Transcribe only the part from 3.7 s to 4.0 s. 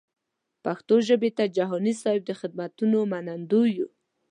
یو.